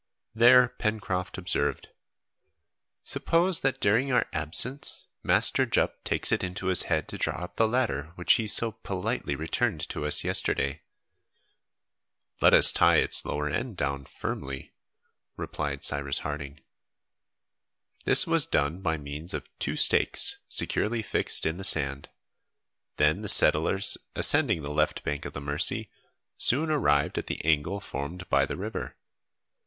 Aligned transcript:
There 0.33 0.67
Pencroft 0.67 1.37
observed, 1.37 1.89
"Suppose, 3.03 3.61
that 3.61 3.79
during 3.79 4.11
our 4.11 4.25
absence, 4.33 5.05
Master 5.21 5.63
Jup 5.67 6.03
takes 6.03 6.31
it 6.31 6.43
into 6.43 6.69
his 6.69 6.81
head 6.89 7.07
to 7.09 7.19
draw 7.19 7.35
up 7.43 7.55
the 7.55 7.67
ladder 7.67 8.11
which 8.15 8.33
he 8.33 8.47
so 8.47 8.71
politely 8.71 9.35
returned 9.35 9.87
to 9.89 10.07
us 10.07 10.23
yesterday?" 10.23 10.81
"Let 12.41 12.55
us 12.55 12.71
tie 12.71 12.95
its 12.95 13.23
lower 13.25 13.47
end 13.47 13.77
down 13.77 14.05
firmly," 14.05 14.71
replied 15.37 15.83
Cyrus 15.83 16.17
Harding. 16.25 16.61
This 18.05 18.25
was 18.25 18.47
done 18.47 18.81
by 18.81 18.97
means 18.97 19.35
of 19.35 19.51
two 19.59 19.75
stakes 19.75 20.39
securely 20.49 21.03
fixed 21.03 21.45
in 21.45 21.57
the 21.57 21.63
sand. 21.63 22.09
Then 22.97 23.21
the 23.21 23.29
settlers, 23.29 23.99
ascending 24.15 24.63
the 24.63 24.73
left 24.73 25.03
bank 25.03 25.25
of 25.25 25.33
the 25.33 25.41
Mercy, 25.41 25.91
soon 26.37 26.71
arrived 26.71 27.19
at 27.19 27.27
the 27.27 27.45
angle 27.45 27.79
formed 27.79 28.27
by 28.31 28.47
the 28.47 28.57
river. 28.57 28.97